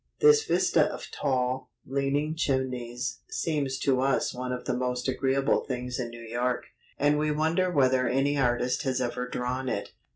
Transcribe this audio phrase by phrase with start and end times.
[0.19, 5.99] This vista of tall, leaning chimneys seems to us one of the most agreeable things
[5.99, 6.63] in New York,
[6.97, 9.91] and we wonder whether any artist has ever drawn it.